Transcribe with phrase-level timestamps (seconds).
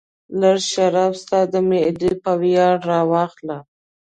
[0.39, 3.57] لږ شراب ستا د معدې په ویاړ راواخله.